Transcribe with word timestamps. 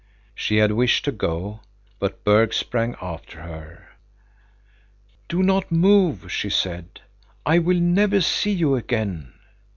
She 0.33 0.57
had 0.57 0.71
wished 0.71 1.05
to 1.05 1.11
go, 1.11 1.59
but 1.99 2.23
Berg 2.23 2.55
sprang 2.55 2.95
after 2.99 3.41
her. 3.43 3.89
"Do 5.29 5.43
not 5.43 5.71
move!" 5.71 6.31
she 6.31 6.49
said. 6.49 7.01
"I 7.45 7.59
will 7.59 7.79
never 7.79 8.19
see 8.21 8.49
you 8.51 8.73
again." 8.73 9.31